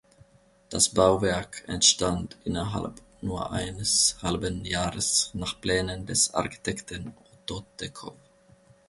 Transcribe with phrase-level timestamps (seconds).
[0.69, 8.15] Das Bauwerk entstand innerhalb nur eines halben Jahres nach Plänen des Architekten Otto Techow.